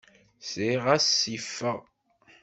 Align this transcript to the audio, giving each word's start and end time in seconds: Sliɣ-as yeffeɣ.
Sliɣ-as 0.47 1.09
yeffeɣ. 1.33 1.79